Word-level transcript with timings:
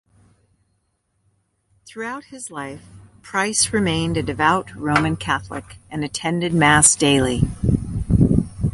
Throughout 1.85 2.23
his 2.23 2.49
life 2.49 2.81
Price 3.21 3.71
remained 3.71 4.17
a 4.17 4.23
devout 4.23 4.73
Roman 4.73 5.15
Catholic 5.15 5.77
and 5.91 6.03
attended 6.03 6.55
Mass 6.55 6.95
daily. 6.95 7.43